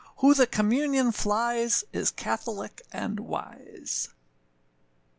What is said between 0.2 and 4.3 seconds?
the communion flies Is catholick and wise.